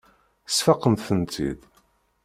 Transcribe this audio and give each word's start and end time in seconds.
Sfaqent-tent-id. 0.55 1.59